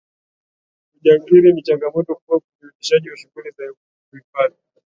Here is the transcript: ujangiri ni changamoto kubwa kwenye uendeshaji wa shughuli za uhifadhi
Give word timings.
ujangiri 0.95 1.49
ni 1.51 1.61
changamoto 1.67 2.09
kubwa 2.15 2.39
kwenye 2.39 2.59
uendeshaji 2.61 3.09
wa 3.09 3.17
shughuli 3.17 3.49
za 3.57 3.63
uhifadhi 4.13 4.57